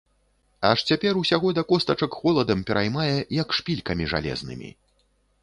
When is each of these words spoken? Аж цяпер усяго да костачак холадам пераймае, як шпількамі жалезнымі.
Аж 0.69 0.77
цяпер 0.91 1.19
усяго 1.21 1.51
да 1.57 1.63
костачак 1.73 2.17
холадам 2.23 2.65
пераймае, 2.71 3.15
як 3.43 3.47
шпількамі 3.61 4.11
жалезнымі. 4.17 4.69